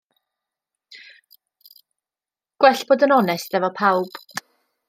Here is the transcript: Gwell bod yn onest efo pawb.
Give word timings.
Gwell 2.65 2.81
bod 2.93 3.07
yn 3.09 3.15
onest 3.19 3.59
efo 3.61 3.73
pawb. 3.83 4.23